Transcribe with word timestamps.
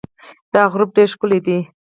دا 0.53 0.63
غروب 0.71 0.89
ډېر 0.97 1.07
ښکلی 1.13 1.39
دی. 1.45 1.57